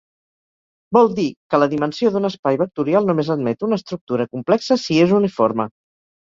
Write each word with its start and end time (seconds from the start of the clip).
Vol 0.95 1.09
dir, 1.19 1.25
que 1.53 1.59
la 1.63 1.67
dimensió 1.73 2.11
d'un 2.15 2.25
espai 2.29 2.57
vectorial 2.61 3.05
només 3.11 3.29
admet 3.35 3.67
una 3.69 3.79
estructura 3.81 4.27
complexa 4.33 4.79
si 4.87 4.99
és 5.05 5.15
uniforme. 5.21 5.71